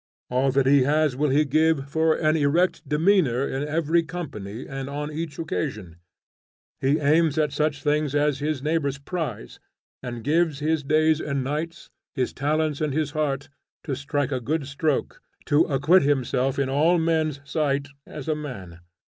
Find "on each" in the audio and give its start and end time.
4.89-5.37